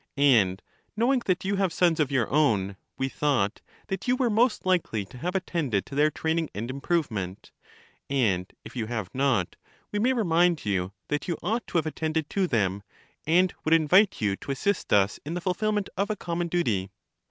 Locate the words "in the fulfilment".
15.23-15.87